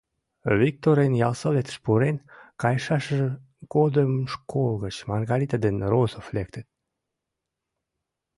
[0.59, 2.17] Викторын ялсоветыш пурен
[2.61, 3.21] кайышашыж
[3.73, 6.67] годым школ гыч Маргарита ден Розов лектыт.